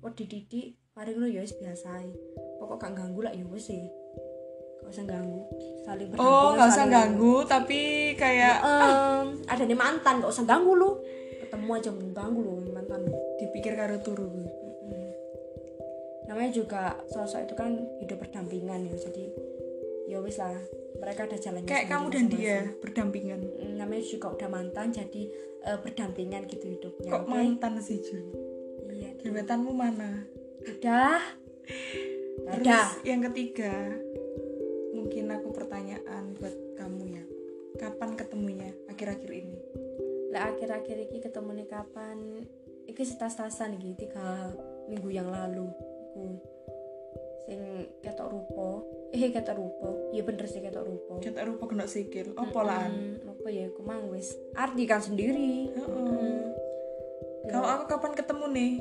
Wedi 0.00 0.24
didik, 0.24 0.72
mari 0.96 1.12
ngono 1.12 1.28
ya 1.28 1.44
wis 1.44 1.52
biasa. 1.60 2.00
Pokok 2.56 2.80
gak 2.80 2.96
ganggu 2.96 3.20
lah 3.20 3.36
ya 3.36 3.44
wis 3.52 3.68
sih. 3.68 3.84
Gak 4.80 4.88
usah 4.88 5.04
ganggu. 5.04 5.44
Saling 5.84 6.16
Oh, 6.16 6.56
nggak 6.56 6.64
usah 6.64 6.88
ganggu, 6.88 7.44
tapi 7.44 7.80
kayak 8.16 8.56
Em, 8.64 9.44
ada 9.52 9.68
nih 9.68 9.76
mantan 9.76 10.24
gak 10.24 10.32
usah 10.32 10.48
ganggu 10.48 10.80
lu. 10.80 10.96
Ketemu 11.44 11.68
aja 11.76 11.90
mengganggu 11.92 12.40
lu 12.40 12.72
mantan. 12.72 13.04
dipikir 13.36 13.76
karo 13.76 14.00
turu. 14.00 14.32
Mm. 14.32 15.12
namanya 16.24 16.56
juga 16.56 16.96
sosok 17.12 17.44
itu 17.44 17.52
kan 17.52 17.84
hidup 18.00 18.16
berdampingan 18.16 18.88
ya 18.88 18.96
jadi 18.96 19.28
ya 20.04 20.18
wis 20.18 20.36
lah 20.36 20.56
mereka 20.98 21.26
ada 21.26 21.36
jalannya 21.36 21.66
Kayak 21.66 21.86
kamu 21.88 22.06
dan 22.08 22.24
dia 22.26 22.38
masing-masing. 22.38 22.78
berdampingan. 22.78 23.40
Mm, 23.58 23.74
namanya 23.74 24.02
juga 24.02 24.26
udah 24.30 24.48
mantan 24.48 24.86
jadi 24.90 25.22
eh, 25.62 25.78
berdampingan 25.78 26.42
gitu 26.46 26.64
hidupnya 26.68 27.10
Kok 27.10 27.22
oke? 27.22 27.30
mantan 27.30 27.72
sih, 27.78 27.98
Jun? 27.98 28.26
iya 28.92 29.10
Gebetanmu 29.18 29.72
mana? 29.72 30.26
udah 30.62 31.18
Terus 32.42 32.60
udah 32.60 32.86
yang 33.02 33.20
ketiga, 33.30 33.98
mungkin 34.92 35.30
aku 35.30 35.48
pertanyaan 35.50 36.34
buat 36.34 36.54
kamu 36.74 37.02
ya. 37.08 37.24
Kapan 37.74 38.14
ketemunya 38.14 38.70
akhir-akhir 38.86 39.30
ini? 39.30 39.58
lah 40.32 40.48
akhir-akhir 40.48 40.96
ini 40.96 41.20
ketemu 41.20 41.50
nih 41.60 41.68
kapan 41.68 42.18
iki 42.88 43.04
setas-tasan 43.04 43.76
iki 43.76 43.92
tiga 44.00 44.48
minggu 44.88 45.12
yang 45.12 45.28
lalu 45.28 45.68
aku 45.68 46.40
sing 47.42 47.90
ketok 47.98 48.30
rupo 48.30 48.86
eh 49.10 49.28
ketok 49.34 49.58
rupo 49.58 50.14
iya 50.14 50.22
bener 50.22 50.46
sih 50.46 50.62
ketok 50.62 50.86
rupo 50.86 51.12
Kita 51.18 51.42
rupa 51.44 51.68
kena 51.68 51.86
sikil. 51.90 52.34
Apa 52.38 52.60
lah? 52.62 52.86
Hmm, 52.88 53.18
apa 53.28 53.46
ya 53.50 53.68
aku 53.68 53.82
mang 53.84 54.08
wis 54.10 54.34
arti 54.54 54.86
kan 54.86 55.02
sendiri 55.02 55.70
Heeh. 55.74 56.38
Kalau 57.50 57.68
aku 57.68 57.84
kapan 57.90 58.12
ketemu 58.14 58.46
nih? 58.54 58.72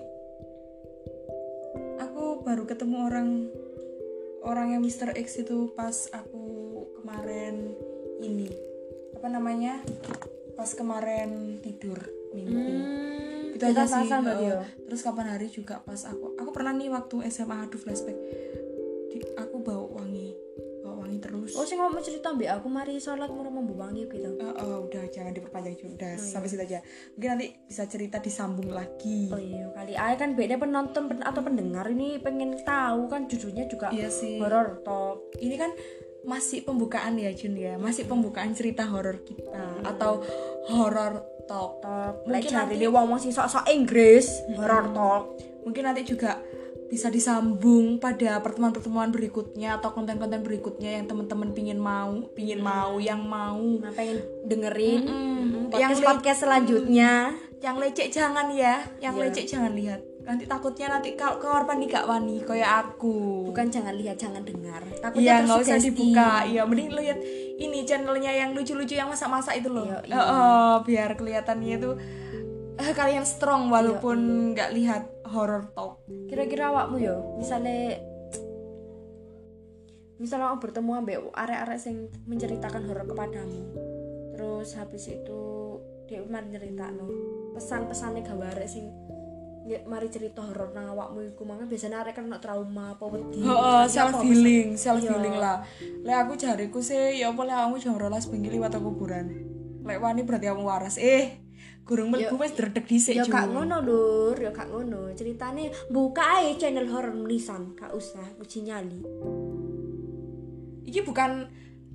Aku 2.05 2.45
baru 2.45 2.63
ketemu 2.69 2.97
orang 3.09 3.29
orang 4.41 4.77
yang 4.77 4.81
Mr. 4.85 5.13
X 5.17 5.41
itu 5.41 5.73
pas 5.73 6.09
aku 6.13 6.45
kemarin 7.01 7.73
ini 8.21 8.49
apa 9.17 9.27
namanya? 9.29 9.81
Pas 10.53 10.69
kemarin 10.77 11.61
tidur 11.61 11.97
minggu. 12.33 12.57
Hmm, 12.57 13.40
Itu 13.61 13.69
aja 13.71 13.83
sih. 13.85 14.09
ya? 14.41 14.57
Terus 14.81 15.01
kapan 15.01 15.27
hari 15.29 15.47
juga 15.47 15.77
pas 15.79 16.01
aku 16.03 16.33
aku 16.33 16.49
pernah 16.49 16.73
nih 16.73 16.89
waktu 16.89 17.15
SMA 17.27 17.69
aduh 17.69 17.77
flashback. 17.77 18.17
Di, 19.07 19.17
aku 19.35 19.59
bau 19.59 19.85
wangi. 19.91 20.33
Bau 20.81 20.97
wangi 20.97 21.21
terus. 21.21 21.53
Oh, 21.53 21.61
sing 21.61 21.77
ngomong 21.77 22.01
cerita 22.01 22.31
mbak 22.31 22.57
aku 22.57 22.65
mari 22.65 22.97
sholat 22.97 23.29
murah 23.29 23.51
membu 23.51 23.75
wangi 23.75 24.07
gitu. 24.07 24.33
Eh, 24.33 24.53
eh, 24.57 24.79
udah 24.81 25.03
jangan 25.07 25.29
diperpanjang 25.29 25.75
juga 25.75 25.93
udah 25.93 26.11
sampai 26.17 26.47
situ 26.47 26.63
aja 26.63 26.79
mungkin 27.13 27.29
nanti 27.29 27.47
bisa 27.61 27.83
cerita 27.85 28.17
disambung 28.17 28.71
lagi 28.71 29.29
Oh 29.29 29.37
iya, 29.37 29.69
kali 29.71 29.93
aja 29.93 30.15
kan 30.17 30.33
beda 30.33 30.57
penonton 30.57 31.03
pen- 31.05 31.21
atau 31.21 31.41
pendengar 31.41 31.85
ini 31.85 32.17
pengen 32.17 32.57
tahu 32.59 33.05
kan 33.05 33.27
judulnya 33.27 33.67
juga 33.67 33.91
iya 33.91 34.09
sih 34.09 34.41
horror 34.41 34.81
talk. 34.81 35.29
ini 35.37 35.53
kan 35.53 35.69
masih 36.23 36.61
pembukaan 36.61 37.15
ya 37.15 37.31
Jun 37.31 37.53
ya 37.53 37.75
masih 37.75 38.05
pembukaan 38.05 38.51
cerita 38.51 38.85
horor 38.85 39.21
kita 39.21 39.81
atau 39.83 40.21
horror 40.67 41.25
talk 41.45 41.81
Talk. 41.81 42.23
Mungkin 42.23 42.51
nanti 42.53 42.75
dia 42.75 42.87
ngomong 42.87 43.17
sing 43.17 43.29
sok-sok 43.29 43.67
Inggris, 43.67 44.29
horror 44.55 44.91
talk. 44.91 45.23
mungkin 45.61 45.83
nanti 45.83 46.01
juga 46.01 46.39
bisa 46.87 47.07
disambung 47.07 47.95
pada 47.97 48.39
pertemuan-pertemuan 48.39 49.09
berikutnya 49.09 49.77
atau 49.77 49.91
konten-konten 49.91 50.41
berikutnya 50.41 50.99
yang 50.99 51.05
teman-teman 51.05 51.51
pingin 51.51 51.77
mau 51.77 52.19
pingin 52.31 52.59
mau 52.59 52.99
yang 52.99 53.21
mau 53.21 53.55
Nah, 53.79 53.91
pengen 53.91 54.19
dengerin 54.43 55.01
Mm-mm. 55.05 55.69
podcast 55.69 55.79
Yang 55.81 55.99
podcast 56.03 56.39
selanjutnya. 56.41 57.11
yang 57.61 57.77
lecek 57.77 58.09
jangan 58.09 58.49
ya 58.51 58.83
yang 58.99 59.15
Iya. 59.15 59.21
lecek 59.23 59.45
jangan 59.45 59.71
lihat 59.71 60.01
nanti 60.21 60.45
takutnya 60.45 60.87
nanti 60.93 61.17
kalau 61.17 61.41
kamar 61.41 61.65
mandi 61.65 61.89
gak 61.89 62.05
wani 62.05 62.45
kayak 62.45 62.71
aku 62.87 63.49
Bukan 63.51 63.67
jangan 63.67 63.97
lihat, 63.97 64.15
jangan 64.21 64.45
dengar. 64.45 64.79
Takutnya 65.01 65.21
Iya 65.21 65.35
nggak 65.43 65.59
usah 65.65 65.79
dibuka. 65.81 66.29
Iya 66.47 66.61
mending 66.63 66.89
lihat 66.93 67.19
ini 67.59 67.83
channelnya 67.83 68.31
yang 68.31 68.55
lucu-lucu 68.55 68.95
yang 68.95 69.09
masak-masak 69.11 69.59
itu 69.59 69.67
loh. 69.67 69.83
Iya, 69.83 69.99
iya. 70.07 70.15
eh, 70.21 70.75
biar 70.87 71.09
kelihatannya 71.19 71.73
itu 71.75 71.91
eh, 72.79 72.93
kalian 72.95 73.25
strong 73.27 73.67
walaupun 73.67 74.17
Iya, 74.17 74.49
nggak 74.55 74.69
lihat 74.77 75.03
horror 75.31 75.63
talk. 75.71 76.03
kira-kira 76.27 76.71
awakmu 76.75 76.99
yo 76.99 77.39
misalnya 77.39 77.99
misalnya 80.19 80.53
kamu 80.53 80.59
bertemu 80.61 80.91
ambek 81.01 81.17
arek-arek 81.33 81.79
yang 81.87 81.97
menceritakan 82.27 82.81
horor 82.85 83.05
kepadamu 83.07 83.61
terus 84.35 84.75
habis 84.77 85.07
itu 85.07 85.41
dia 86.05 86.21
mari 86.27 86.51
cerita 86.51 86.91
no 86.91 87.07
pesan-pesannya 87.55 88.27
arek 88.27 88.67
sing 88.67 88.91
nge- 89.63 89.85
mari 89.85 90.07
cerita 90.07 90.41
horor 90.41 90.71
nang 90.71 90.89
awakmu 90.89 91.21
iku 91.27 91.43
mangga 91.43 91.63
biasanya 91.63 92.01
arek 92.01 92.13
kan 92.13 92.25
kena 92.25 92.37
trauma 92.37 92.91
apa 92.91 93.05
wedi 93.05 93.39
Heeh, 93.39 93.83
self 93.87 94.17
healing, 94.19 94.73
self 94.75 94.99
Iya. 94.99 95.09
healing 95.11 95.35
lah. 95.35 95.61
Lek 96.01 96.17
aku 96.19 96.33
jariku 96.35 96.79
sih 96.79 96.95
ya 97.15 97.29
apa 97.29 97.41
lek 97.41 97.55
kamu 97.55 97.75
jam 97.77 97.95
rolas 97.95 98.25
bengi 98.25 98.49
liwat 98.49 98.73
kuburan. 98.73 99.29
Lek 99.81 99.97
wani 99.97 100.21
berarti 100.21 100.47
kamu 100.47 100.63
waras. 100.63 100.97
Eh, 100.97 101.37
gurung 101.81 102.09
mlebu 102.09 102.37
wis 102.37 102.51
dredeg 102.51 102.83
dhisik 102.83 103.13
ya 103.15 103.21
Jun. 103.21 103.31
kak 103.31 103.45
ngono 103.47 103.77
lur 103.79 104.33
ya 104.35 104.49
kak 104.49 104.67
ngono 104.67 105.11
ceritanya 105.11 105.65
buka 105.87 106.21
aja 106.37 106.53
channel 106.57 106.87
horor 106.87 107.11
menisan 107.11 107.73
kak 107.73 107.91
usah 107.91 108.21
uji 108.37 108.63
nyali 108.63 109.01
Iki 110.83 111.01
bukan 111.03 111.47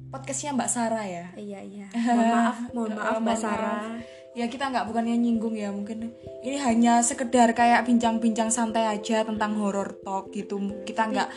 podcastnya 0.09 0.53
Mbak 0.53 0.69
Sarah 0.69 1.05
ya. 1.05 1.27
iya 1.35 1.61
iya 1.61 1.87
mohon 2.07 2.27
maaf 2.29 2.57
mohon 2.73 2.93
maaf 2.93 3.15
Eh, 3.15 3.21
mbak 3.21 3.37
Sarah 3.37 3.79
maaf. 3.89 4.03
Ya 4.37 4.53
kita 4.53 4.69
nggak 4.69 4.93
bukannya 4.93 5.17
nyinggung 5.17 5.57
ya 5.57 5.73
mungkin 5.73 6.13
ini 6.45 6.61
hanya 6.61 7.01
sekedar 7.01 7.57
kayak 7.57 7.89
bincang-bincang 7.89 8.53
santai 8.53 8.85
aja 8.85 9.25
tentang 9.25 9.57
horror 9.57 9.97
talk 10.05 10.29
gitu. 10.29 10.61
Kita 10.85 11.09
nggak 11.09 11.29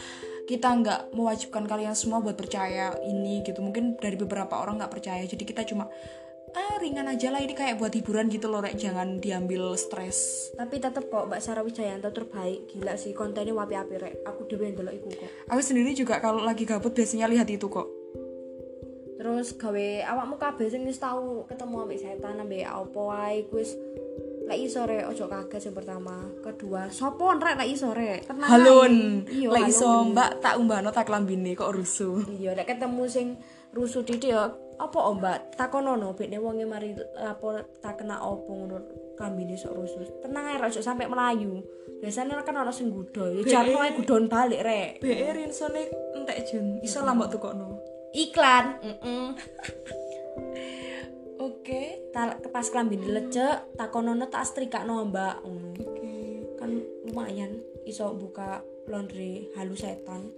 kita 0.52 0.68
nggak 0.68 1.16
mewajibkan 1.16 1.64
kalian 1.64 1.96
semua 1.96 2.20
buat 2.20 2.36
percaya 2.36 2.92
ini 3.08 3.40
gitu. 3.48 3.64
Mungkin 3.64 3.96
dari 4.04 4.20
beberapa 4.20 4.60
orang 4.60 4.84
nggak 4.84 4.92
percaya. 4.92 5.24
Jadi 5.24 5.48
kita 5.48 5.64
cuma 5.64 5.88
ah 6.52 6.76
ringan 6.82 7.08
aja 7.08 7.32
lah 7.32 7.40
ini 7.40 7.56
kayak 7.56 7.80
buat 7.80 7.94
hiburan 7.96 8.28
gitu 8.28 8.52
loh, 8.52 8.60
Rek. 8.60 8.76
Jangan 8.76 9.24
diambil 9.24 9.80
stres. 9.80 10.52
tapi 10.60 10.84
tetep 10.84 11.08
kok 11.08 11.30
Mbak 11.30 11.40
Sarah 11.40 11.64
Wijayanto 11.64 12.12
terbaik 12.12 12.68
gila 12.68 13.00
sih 13.00 13.16
kontennya 13.16 13.56
wapi 13.56 13.80
api 13.80 13.96
rek 13.96 14.16
aku 14.28 14.44
dewe 14.50 14.76
ndelok 14.76 14.92
iku 14.92 15.08
kok 15.14 15.30
Aku 15.56 15.62
sendiri 15.64 15.96
juga 15.96 16.20
kalau 16.20 16.44
lagi 16.44 16.68
gabut 16.68 16.92
biasanya 16.92 17.32
lihat 17.32 17.48
itu 17.48 17.72
kok. 17.72 17.99
Terus 19.20 19.52
gawe 19.60 19.88
awakmu 20.08 20.40
kabeh 20.40 20.72
sing 20.72 20.88
wis 20.88 20.96
tau 20.96 21.44
ketemu 21.44 21.76
ambek 21.84 22.00
setan 22.00 22.40
ambek 22.40 22.64
apa 22.64 23.00
wae 23.04 23.44
iku 23.44 23.60
wis 23.60 23.76
lek 24.48 24.60
iso 24.66 24.82
rek 24.88 25.06
ojo 25.12 25.28
kaget 25.30 25.70
yang 25.70 25.76
pertama 25.76 26.16
kedua 26.42 26.88
sopo 26.90 27.36
rek 27.38 27.60
lek 27.60 27.70
iso 27.70 27.92
rek 27.94 28.26
tenang 28.26 28.50
Halun. 28.50 29.28
iya 29.30 29.46
Lek 29.52 29.70
iso. 29.70 30.10
Mbak 30.10 30.42
tak 30.42 30.58
umbahno 30.58 30.90
tak 30.90 31.06
klambine 31.06 31.54
kok 31.54 31.70
rusuh. 31.70 32.24
iya 32.34 32.58
lek 32.58 32.66
ketemu 32.66 33.04
sing 33.06 33.38
rusuh 33.76 34.02
didik 34.02 34.34
ya 34.34 34.50
apa 34.80 34.98
oh 34.98 35.14
mbak 35.14 35.54
takonono 35.60 36.16
bekne 36.16 36.40
wonge 36.40 36.64
mari 36.66 36.96
lapor 37.20 37.62
tak 37.84 38.00
kena 38.02 38.24
opo 38.24 38.56
ngono 38.56 38.78
kambine 39.20 39.54
sok 39.54 39.76
rusuh 39.76 40.02
tenang 40.24 40.48
ae 40.48 40.58
ojo 40.58 40.80
sampe 40.80 41.06
melayu 41.06 41.60
biasanya 42.00 42.40
kan 42.42 42.56
ana 42.56 42.72
sing 42.72 42.88
gudo 42.90 43.28
ya 43.28 43.44
jarno 43.44 43.84
ae 43.84 43.92
gudon 44.00 44.32
balik 44.32 44.64
rek 44.64 45.04
BE 45.04 45.30
rinsone 45.36 45.92
entek 46.16 46.48
Jun. 46.48 46.80
Iso 46.82 47.04
lah 47.04 47.12
mbok 47.14 47.30
tukokno. 47.36 47.76
Iklan 48.14 48.66
mm 48.82 49.28
Oke. 51.40 52.12
tak 52.12 52.44
pas 52.52 52.68
klambine 52.68 53.08
lecek 53.08 53.78
takonono 53.80 54.28
tak 54.28 54.44
setrikakno 54.44 55.08
mbak 55.08 55.46
ngono 55.46 55.72
Oke. 55.78 56.12
kan 56.60 56.72
lumayan 57.08 57.62
iso 57.88 58.12
buka 58.18 58.60
laundry 58.90 59.48
halu 59.56 59.78
setan 59.78 60.34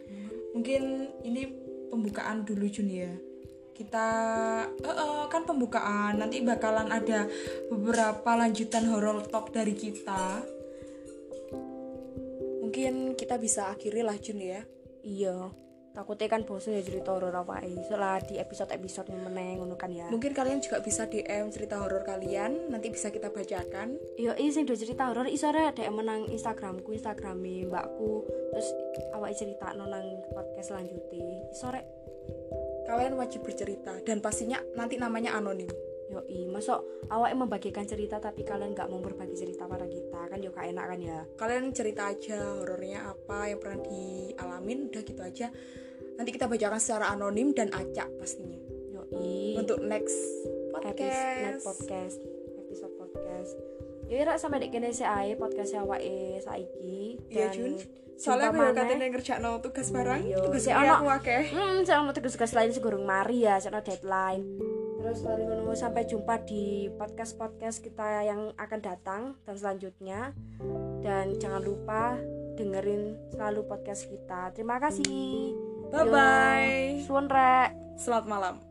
Mungkin 0.51 1.07
ini 1.23 1.47
pembukaan 1.87 2.43
dulu 2.43 2.67
Jun 2.67 2.91
ya. 2.91 3.11
Kita 3.71 4.07
eh, 4.67 4.91
eh, 4.91 5.23
kan 5.31 5.47
pembukaan 5.47 6.19
nanti 6.19 6.43
bakalan 6.43 6.91
ada 6.91 7.25
beberapa 7.71 8.35
lanjutan 8.35 8.87
horror 8.91 9.23
talk 9.31 9.55
dari 9.55 9.71
kita. 9.71 10.43
Mungkin 12.61 13.15
kita 13.15 13.39
bisa 13.39 13.71
akhiri 13.71 14.03
lah 14.03 14.15
Jun 14.19 14.39
ya. 14.43 14.61
iya 15.01 15.49
takutnya 15.91 16.27
kan 16.31 16.41
bosan 16.47 16.79
ya 16.79 16.83
cerita 16.83 17.11
horor 17.11 17.35
apa. 17.35 17.63
Soalnya 17.87 18.23
di 18.23 18.35
episode 18.39 18.71
episode 18.71 19.11
meneng 19.11 19.59
ngono 19.61 19.75
kan 19.75 19.91
ya. 19.91 20.07
Mungkin 20.07 20.31
kalian 20.31 20.63
juga 20.63 20.79
bisa 20.79 21.05
DM 21.07 21.51
cerita 21.51 21.79
horor 21.83 22.01
kalian, 22.07 22.71
nanti 22.71 22.87
bisa 22.91 23.11
kita 23.11 23.29
bacakan. 23.29 23.99
iya 24.15 24.35
ini 24.39 24.51
sing 24.51 24.63
do 24.63 24.75
cerita 24.75 25.11
horor. 25.11 25.27
Iso 25.27 25.51
rek 25.51 25.75
ada 25.77 25.91
menang 25.91 26.31
instagramku 26.31 26.95
instagrami 26.95 27.67
mbakku. 27.67 28.23
Terus 28.51 28.67
awak 29.15 29.35
cerita 29.35 29.75
nang 29.75 30.23
podcast 30.31 30.71
selanjutnya. 30.71 31.51
Iso 31.51 31.67
rek 31.69 31.85
Kalian 32.81 33.15
wajib 33.15 33.45
bercerita 33.45 34.03
dan 34.03 34.19
pastinya 34.19 34.59
nanti 34.75 34.99
namanya 34.99 35.37
anonim. 35.37 35.69
Yoi 36.11 36.43
masuk 36.45 36.83
awak 37.07 37.31
membagikan 37.31 37.87
cerita 37.87 38.19
tapi 38.19 38.43
kalian 38.43 38.75
nggak 38.75 38.91
mau 38.91 38.99
berbagi 38.99 39.31
cerita 39.33 39.63
pada 39.63 39.87
kita 39.87 40.27
kan 40.27 40.37
juga 40.37 40.67
enak 40.67 40.85
kan 40.91 40.99
ya 40.99 41.19
Kalian 41.39 41.71
cerita 41.71 42.11
aja 42.11 42.59
horornya 42.59 43.07
apa 43.07 43.47
yang 43.47 43.59
pernah 43.63 43.79
dialamin, 43.81 44.91
udah 44.91 45.01
gitu 45.01 45.21
aja. 45.23 45.47
Nanti 46.19 46.29
kita 46.29 46.45
bacakan 46.45 46.77
secara 46.77 47.05
anonim 47.09 47.55
dan 47.55 47.71
acak 47.71 48.11
pastinya. 48.19 48.59
yoi 48.91 49.55
Untuk 49.55 49.79
next 49.81 50.19
episode 50.75 50.83
podcast. 50.83 51.63
podcast 51.63 52.17
episode 52.59 52.93
podcast 52.97 53.51
ya 54.07 54.27
rak 54.27 54.37
sampai 54.37 54.59
dek 54.59 54.75
kene 54.75 54.91
sih 54.91 55.07
ae 55.07 55.39
podcast 55.39 55.71
awake 55.79 56.43
saiki 56.43 57.15
Iya 57.31 57.47
Jun. 57.55 57.79
Soalnya 58.19 58.53
aku 58.53 58.59
ya 58.59 58.69
maneh. 58.69 58.77
katanya 58.77 59.05
ngerjain 59.09 59.45
tugas 59.65 59.87
barang, 59.89 60.21
tugas 60.45 60.63
ono. 60.69 60.93
aku 60.93 61.07
akeh. 61.09 61.41
Hmm, 61.49 61.81
saya 61.81 62.05
mau 62.05 62.13
tugas-tugas 62.13 62.53
lain 62.53 62.69
segurung 62.69 63.01
mari 63.01 63.49
ya, 63.49 63.57
saya 63.57 63.81
deadline. 63.81 64.45
Terus 65.11 65.27
mari 65.27 65.43
ngono 65.43 65.75
sampai 65.75 66.07
jumpa 66.07 66.39
di 66.47 66.87
podcast-podcast 66.95 67.83
kita 67.83 68.23
yang 68.23 68.55
akan 68.55 68.79
datang 68.79 69.35
dan 69.43 69.59
selanjutnya. 69.59 70.31
Dan 71.03 71.35
jangan 71.35 71.59
lupa 71.59 72.15
dengerin 72.55 73.19
selalu 73.35 73.67
podcast 73.67 74.07
kita. 74.07 74.55
Terima 74.55 74.79
kasih. 74.79 75.51
Bye 75.91 76.07
bye. 76.07 77.03
Suwun 77.03 77.27
rek. 77.27 77.75
Selamat 77.99 78.25
malam. 78.31 78.70